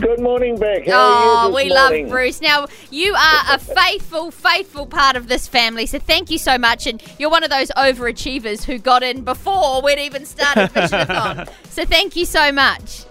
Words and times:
Good 0.00 0.20
morning, 0.20 0.58
Beck. 0.58 0.86
How 0.86 0.92
oh, 0.94 1.36
are 1.38 1.48
you 1.48 1.54
we 1.54 1.64
this 1.68 1.78
morning? 1.78 2.04
love 2.04 2.10
Bruce. 2.10 2.40
Now, 2.40 2.66
you 2.90 3.14
are 3.14 3.54
a 3.54 3.58
faithful, 3.58 4.30
faithful 4.30 4.86
part 4.86 5.16
of 5.16 5.28
this 5.28 5.46
family, 5.46 5.86
so 5.86 5.98
thank 5.98 6.30
you 6.30 6.38
so 6.38 6.58
much. 6.58 6.86
And 6.86 7.02
you're 7.18 7.30
one 7.30 7.44
of 7.44 7.50
those 7.50 7.70
overachievers 7.76 8.64
who 8.64 8.78
got 8.78 9.02
in 9.02 9.22
before 9.22 9.82
we'd 9.82 9.98
even 9.98 10.24
started 10.24 10.70
Visionathon. 10.74 11.48
so 11.70 11.84
thank 11.84 12.16
you 12.16 12.24
so 12.24 12.50
much. 12.52 13.04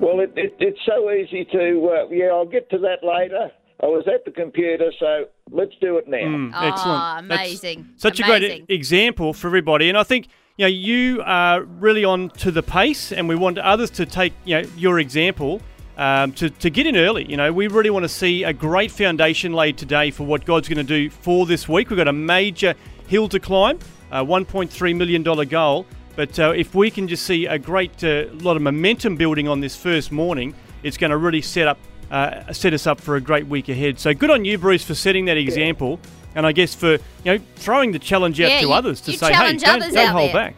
Well, 0.00 0.20
it, 0.20 0.32
it, 0.36 0.54
it's 0.58 0.80
so 0.86 1.10
easy 1.10 1.44
to. 1.52 1.88
Uh, 2.04 2.08
yeah, 2.10 2.26
I'll 2.26 2.46
get 2.46 2.68
to 2.70 2.78
that 2.78 3.04
later. 3.06 3.50
I 3.82 3.86
was 3.86 4.06
at 4.12 4.24
the 4.24 4.30
computer, 4.30 4.92
so 4.98 5.26
let's 5.50 5.72
do 5.80 5.96
it 5.96 6.06
now. 6.08 6.18
Mm, 6.18 6.52
Oh, 6.54 6.68
excellent. 6.68 7.28
That's 7.28 7.40
amazing. 7.40 7.88
such 7.96 8.20
a 8.20 8.22
great 8.24 8.64
example 8.68 9.32
for 9.32 9.46
everybody. 9.46 9.88
And 9.88 9.96
I 9.96 10.02
think 10.02 10.28
you 10.58 10.64
know 10.64 10.68
you 10.68 11.22
are 11.24 11.62
really 11.62 12.04
on 12.04 12.28
to 12.30 12.50
the 12.50 12.62
pace, 12.62 13.10
and 13.12 13.28
we 13.28 13.36
want 13.36 13.56
others 13.58 13.90
to 13.92 14.04
take 14.06 14.32
you 14.44 14.60
know 14.60 14.68
your 14.76 14.98
example. 14.98 15.62
Um, 16.00 16.32
to, 16.32 16.48
to 16.48 16.70
get 16.70 16.86
in 16.86 16.96
early, 16.96 17.26
you 17.30 17.36
know, 17.36 17.52
we 17.52 17.68
really 17.68 17.90
want 17.90 18.04
to 18.04 18.08
see 18.08 18.42
a 18.42 18.54
great 18.54 18.90
foundation 18.90 19.52
laid 19.52 19.76
today 19.76 20.10
for 20.10 20.24
what 20.24 20.46
God's 20.46 20.66
going 20.66 20.78
to 20.78 20.82
do 20.82 21.10
for 21.10 21.44
this 21.44 21.68
week. 21.68 21.90
We've 21.90 21.98
got 21.98 22.08
a 22.08 22.12
major 22.12 22.74
hill 23.06 23.28
to 23.28 23.38
climb, 23.38 23.78
a 24.10 24.24
$1.3 24.24 24.96
million 24.96 25.22
goal. 25.22 25.84
But 26.16 26.38
uh, 26.38 26.54
if 26.56 26.74
we 26.74 26.90
can 26.90 27.06
just 27.06 27.26
see 27.26 27.44
a 27.44 27.58
great 27.58 28.02
uh, 28.02 28.24
lot 28.32 28.56
of 28.56 28.62
momentum 28.62 29.16
building 29.16 29.46
on 29.46 29.60
this 29.60 29.76
first 29.76 30.10
morning, 30.10 30.54
it's 30.82 30.96
going 30.96 31.10
to 31.10 31.18
really 31.18 31.42
set 31.42 31.68
up 31.68 31.78
uh, 32.10 32.50
set 32.50 32.72
us 32.72 32.86
up 32.86 32.98
for 32.98 33.16
a 33.16 33.20
great 33.20 33.46
week 33.46 33.68
ahead. 33.68 33.98
So 34.00 34.14
good 34.14 34.30
on 34.30 34.46
you, 34.46 34.56
Bruce, 34.56 34.82
for 34.82 34.94
setting 34.94 35.26
that 35.26 35.36
example, 35.36 36.00
and 36.34 36.46
I 36.46 36.52
guess 36.52 36.74
for 36.74 36.92
you 36.92 36.98
know 37.26 37.38
throwing 37.56 37.92
the 37.92 37.98
challenge 37.98 38.40
out 38.40 38.48
Yeah, 38.50 38.60
to 38.60 38.66
you- 38.68 38.72
others 38.72 39.02
to 39.02 39.12
say, 39.12 39.34
hey, 39.34 39.56
don't, 39.58 39.80
don't 39.80 40.08
hold 40.08 40.28
there. 40.30 40.32
back. 40.32 40.56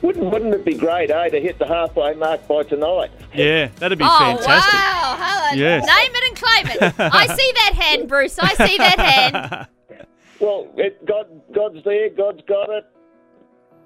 Wouldn't 0.00 0.30
Wouldn't 0.32 0.54
it 0.54 0.64
be 0.64 0.74
great, 0.74 1.10
eh, 1.10 1.28
to 1.28 1.40
hit 1.40 1.58
the 1.58 1.66
halfway 1.66 2.14
mark 2.14 2.48
by 2.48 2.62
tonight? 2.62 3.10
Yeah, 3.34 3.68
that'd 3.76 3.98
be 3.98 4.04
oh, 4.04 4.18
fantastic. 4.18 4.72
wow. 4.72 5.16
Hello. 5.18 5.60
Yes. 5.60 5.86
Name 5.86 6.12
it 6.14 6.28
and 6.28 6.36
claim 6.36 6.90
it. 6.90 6.94
I 7.14 7.26
see 7.34 7.52
that 7.54 7.72
hand, 7.74 8.08
Bruce. 8.08 8.38
I 8.38 8.54
see 8.54 8.78
that 8.78 8.98
hand. 8.98 9.68
Well, 10.38 10.70
it, 10.76 11.04
God 11.06 11.28
God's 11.54 11.82
there. 11.84 12.10
God's 12.10 12.42
got 12.46 12.68
it. 12.68 12.84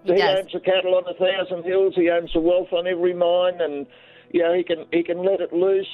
He 0.04 0.16
does. 0.16 0.40
owns 0.40 0.52
the 0.52 0.60
cattle 0.60 0.96
on 0.96 1.04
a 1.06 1.14
thousand 1.14 1.64
hills. 1.64 1.94
He 1.94 2.10
owns 2.10 2.32
the 2.32 2.40
wealth 2.40 2.72
on 2.72 2.86
every 2.86 3.14
mine, 3.14 3.60
and 3.60 3.86
you 4.32 4.42
know 4.42 4.52
he 4.52 4.64
can 4.64 4.86
he 4.92 5.02
can 5.02 5.24
let 5.24 5.40
it 5.40 5.52
loose. 5.52 5.86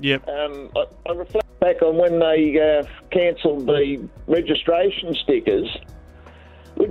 Yep. 0.00 0.26
Um, 0.28 0.70
I, 0.76 1.10
I 1.10 1.12
reflect 1.12 1.60
back 1.60 1.82
on 1.82 1.96
when 1.96 2.18
they 2.18 2.58
uh, 2.58 2.86
cancelled 3.10 3.66
the 3.66 4.08
registration 4.26 5.14
stickers. 5.22 5.68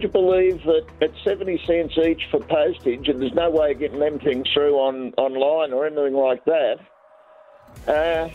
Would 0.02 0.08
you 0.16 0.20
believe 0.20 0.64
that 0.64 0.86
at 1.00 1.12
70 1.24 1.62
cents 1.68 1.96
each 1.96 2.26
for 2.32 2.40
postage, 2.40 3.08
and 3.08 3.22
there's 3.22 3.36
no 3.36 3.52
way 3.52 3.74
of 3.74 3.78
getting 3.78 4.00
them 4.00 4.18
things 4.18 4.48
through 4.52 4.74
on 4.80 5.14
online 5.16 5.74
or 5.74 5.86
anything 5.86 6.16
like 6.16 6.44
that, 6.46 6.80
uh, 7.88 8.28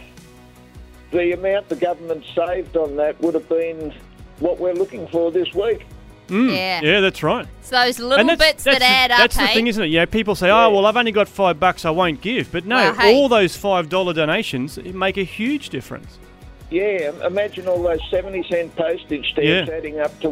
the 1.10 1.32
amount 1.32 1.68
the 1.68 1.74
government 1.74 2.24
saved 2.36 2.76
on 2.76 2.94
that 2.98 3.20
would 3.20 3.34
have 3.34 3.48
been 3.48 3.92
what 4.38 4.60
we're 4.60 4.74
looking 4.74 5.08
for 5.08 5.32
this 5.32 5.52
week. 5.54 5.84
Yeah. 6.28 6.82
Yeah, 6.84 7.00
that's 7.00 7.24
right. 7.24 7.48
It's 7.58 7.70
those 7.70 7.98
little 7.98 8.24
that's, 8.24 8.38
bits 8.40 8.62
that's 8.62 8.78
that 8.78 8.88
add 8.88 9.10
the, 9.10 9.14
up, 9.14 9.18
That's 9.22 9.36
the 9.36 9.48
thing, 9.48 9.66
isn't 9.66 9.82
it? 9.82 9.88
You 9.88 9.98
know, 9.98 10.06
people 10.06 10.36
say, 10.36 10.48
"Oh, 10.50 10.70
well, 10.70 10.86
I've 10.86 10.96
only 10.96 11.10
got 11.10 11.26
five 11.26 11.58
bucks, 11.58 11.84
I 11.84 11.90
won't 11.90 12.20
give." 12.20 12.52
But 12.52 12.64
no, 12.64 12.76
Well, 12.76 12.94
hey. 12.94 13.12
all 13.16 13.28
those 13.28 13.56
five 13.56 13.88
dollar 13.88 14.12
donations 14.12 14.78
make 14.78 15.16
a 15.16 15.24
huge 15.24 15.70
difference. 15.70 16.20
Yeah, 16.70 17.10
imagine 17.26 17.66
all 17.66 17.82
those 17.82 18.00
70 18.08 18.44
cent 18.48 18.76
postage 18.76 19.32
stamps 19.32 19.68
Yeah. 19.68 19.76
adding 19.76 19.98
up 19.98 20.16
to 20.20 20.30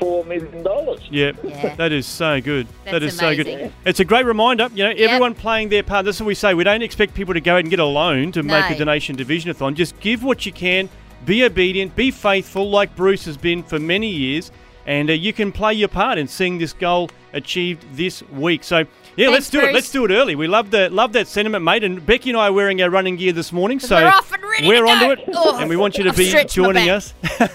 $1.4 0.00 0.26
million. 0.26 0.98
Yeah, 1.10 1.32
Yeah. 1.42 1.74
that 1.76 1.92
is 1.92 2.06
so 2.06 2.40
good. 2.40 2.66
that 2.84 2.92
That's 3.00 3.04
is 3.12 3.16
so 3.18 3.26
amazing. 3.28 3.58
good. 3.58 3.72
It's 3.84 4.00
a 4.00 4.04
great 4.04 4.24
reminder. 4.26 4.68
You 4.74 4.84
know, 4.84 4.90
everyone 4.90 5.34
playing 5.34 5.68
their 5.68 5.82
part. 5.82 6.04
This 6.04 6.16
is 6.16 6.22
what 6.22 6.28
we 6.28 6.34
say. 6.34 6.54
We 6.54 6.64
don't 6.64 6.82
expect 6.82 7.14
people 7.14 7.34
to 7.34 7.40
go 7.40 7.54
out 7.54 7.60
and 7.60 7.70
get 7.70 7.78
a 7.78 7.84
loan 7.84 8.32
to 8.32 8.42
make 8.42 8.70
a 8.70 8.76
donation 8.78 9.16
to 9.18 9.24
Visionathon. 9.24 9.74
Just 9.74 9.98
give 10.00 10.22
what 10.22 10.46
you 10.46 10.52
can. 10.52 10.88
Be 11.26 11.44
obedient. 11.44 11.94
Be 11.96 12.10
faithful, 12.10 12.70
like 12.70 12.96
Bruce 12.96 13.24
has 13.26 13.36
been 13.36 13.62
for 13.62 13.78
many 13.78 14.08
years. 14.08 14.50
And 14.86 15.10
uh, 15.10 15.12
you 15.12 15.32
can 15.34 15.52
play 15.52 15.74
your 15.74 15.88
part 15.88 16.16
in 16.18 16.26
seeing 16.26 16.56
this 16.58 16.72
goal 16.72 17.10
achieved 17.34 17.84
this 17.94 18.22
week. 18.30 18.64
So 18.64 18.78
yeah, 18.78 19.26
Thanks, 19.26 19.32
let's 19.32 19.50
do 19.50 19.58
Bruce. 19.58 19.70
it. 19.70 19.74
Let's 19.74 19.92
do 19.92 20.04
it 20.06 20.10
early. 20.10 20.34
We 20.34 20.46
love 20.48 20.70
the 20.70 20.88
love 20.88 21.12
that 21.12 21.28
sentiment, 21.28 21.62
mate. 21.64 21.84
And 21.84 22.04
Becky 22.04 22.30
and 22.30 22.38
I 22.38 22.48
are 22.48 22.52
wearing 22.52 22.80
our 22.82 22.88
running 22.90 23.16
gear 23.16 23.32
this 23.32 23.52
morning, 23.52 23.78
so 23.78 23.96
we're 23.96 24.08
off 24.08 24.32
and 24.32 24.39
ready 24.39 24.39
we're 24.68 24.84
to 24.84 24.90
onto 24.90 25.06
go. 25.06 25.10
it, 25.12 25.28
Oh, 25.34 25.58
and 25.58 25.68
we 25.68 25.76
want 25.76 25.96
you 25.98 26.04
to 26.04 26.10
I've 26.10 26.16
be 26.16 26.32
joining 26.48 26.88
us. 26.90 27.14
okay, 27.40 27.48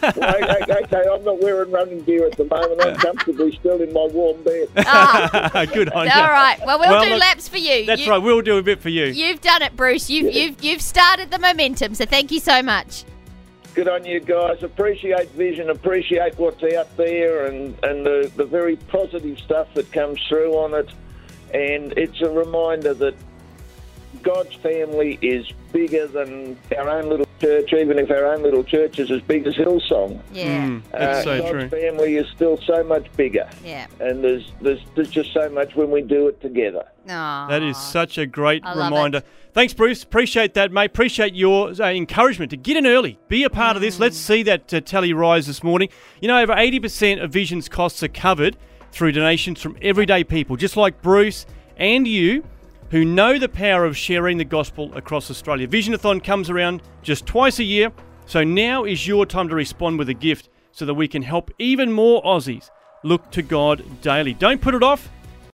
okay, 0.70 1.04
I'm 1.12 1.24
not 1.24 1.40
wearing 1.42 1.72
running 1.72 2.04
gear 2.04 2.26
at 2.28 2.38
the 2.38 2.46
moment. 2.46 2.82
I'm 2.82 2.96
comfortably 2.98 3.56
still 3.58 3.82
in 3.82 3.92
my 3.94 4.06
warm 4.06 4.42
bed. 4.44 4.68
Ah, 4.78 5.66
Good 5.74 5.90
on 5.92 6.06
you. 6.08 6.14
all 6.14 6.30
right. 6.30 6.58
Well, 6.66 6.80
we'll, 6.80 6.90
Well, 6.90 7.04
do 7.04 7.10
look, 7.12 7.20
laps 7.20 7.48
for 7.48 7.58
you. 7.58 7.86
That's 7.86 8.06
You- 8.06 8.12
right. 8.12 8.18
We'll 8.18 8.42
do 8.42 8.58
a 8.58 8.64
bit 8.64 8.82
for 8.82 8.90
you. 8.90 9.06
You've 9.06 9.42
done 9.42 9.62
it, 9.62 9.76
Bruce. 9.76 10.10
You've 10.10 10.34
you've 10.34 10.64
you've 10.64 10.82
started 10.82 11.32
the 11.32 11.40
momentum. 11.40 11.96
So 11.96 12.06
thank 12.06 12.32
you 12.32 12.40
so 12.40 12.62
much. 12.62 13.04
Good 13.74 13.88
on 13.90 14.06
you 14.06 14.22
guys. 14.22 14.64
Appreciate 14.64 15.30
vision, 15.32 15.70
appreciate 15.70 16.38
what's 16.40 16.64
out 16.74 16.96
there 16.96 17.48
and, 17.48 17.78
and 17.84 18.06
the, 18.06 18.32
the 18.38 18.46
very 18.46 18.78
positive 18.78 19.38
stuff 19.40 19.68
that 19.74 19.92
comes 19.92 20.18
through 20.30 20.54
on 20.54 20.74
it. 20.74 20.90
And 21.54 21.92
it's 21.98 22.22
a 22.22 22.30
reminder 22.30 22.94
that 22.94 23.16
God's 24.26 24.56
family 24.56 25.20
is 25.22 25.46
bigger 25.72 26.08
than 26.08 26.58
our 26.78 26.90
own 26.90 27.08
little 27.10 27.28
church, 27.40 27.72
even 27.74 28.00
if 28.00 28.10
our 28.10 28.26
own 28.26 28.42
little 28.42 28.64
church 28.64 28.98
is 29.00 29.12
as 29.12 29.22
big 29.22 29.46
as 29.46 29.54
Hillsong. 29.54 30.20
Yeah, 30.34 30.66
Mm, 30.68 30.82
that's 30.92 31.20
Uh, 31.20 31.24
so 31.24 31.38
God's 31.40 31.52
true. 31.52 31.70
family 31.70 32.16
is 32.18 32.26
still 32.36 32.58
so 32.66 32.84
much 32.84 33.06
bigger. 33.16 33.48
yeah. 33.64 33.86
And 34.00 34.24
there's, 34.24 34.52
there's, 34.62 34.80
there's 34.96 35.10
just 35.12 35.32
so 35.32 35.48
much 35.50 35.76
when 35.76 35.92
we 35.92 36.02
do 36.02 36.28
it 36.28 36.42
together. 36.42 36.84
Aw. 37.08 37.48
That 37.48 37.62
is 37.62 37.78
such 37.78 38.18
a 38.18 38.26
great 38.26 38.66
I 38.66 38.74
reminder. 38.86 39.22
Thanks, 39.54 39.74
Bruce. 39.74 40.02
Appreciate 40.04 40.56
that, 40.56 40.72
mate. 40.72 40.86
Appreciate 40.86 41.36
your 41.36 41.70
uh, 41.80 41.92
encouragement 41.92 42.50
to 42.50 42.58
get 42.58 42.76
in 42.78 42.88
early, 42.88 43.20
be 43.30 43.44
a 43.44 43.50
part 43.50 43.76
of 43.76 43.82
this. 43.82 44.00
Let's 44.00 44.18
see 44.18 44.42
that 44.44 44.74
uh, 44.74 44.82
tally 44.82 45.14
rise 45.14 45.46
this 45.46 45.64
morning. 45.64 45.90
You 46.20 46.28
know, 46.30 46.42
over 46.42 46.54
80% 46.54 47.24
of 47.24 47.32
Vision's 47.32 47.70
costs 47.70 48.02
are 48.02 48.08
covered 48.08 48.58
through 48.92 49.12
donations 49.12 49.62
from 49.62 49.78
everyday 49.84 50.24
people, 50.24 50.56
just 50.56 50.76
like 50.76 51.02
Bruce 51.02 51.46
and 51.78 52.08
you, 52.08 52.44
who 52.92 53.04
know 53.04 53.38
the 53.40 53.50
power 53.50 53.86
of 53.86 53.98
sharing 53.98 54.38
the 54.38 54.46
gospel 54.46 54.94
across 54.96 55.32
Australia. 55.32 55.68
Visionathon 55.68 56.24
comes 56.24 56.50
around 56.50 56.82
just 57.02 57.26
twice 57.26 57.60
a 57.60 57.64
year, 57.64 57.92
so 58.26 58.44
now 58.44 58.84
is 58.84 59.08
your 59.08 59.26
time 59.26 59.48
to 59.50 59.56
respond 59.56 59.98
with 59.98 60.10
a 60.10 60.14
gift 60.14 60.50
so 60.72 60.86
that 60.86 60.94
we 60.94 61.08
can 61.08 61.22
help 61.22 61.52
even 61.58 61.92
more 61.92 62.22
Aussies 62.24 62.70
look 63.04 63.32
to 63.32 63.42
God 63.42 63.84
daily. 64.02 64.34
Don't 64.34 64.62
put 64.62 64.76
it 64.76 64.84
off. 64.84 65.10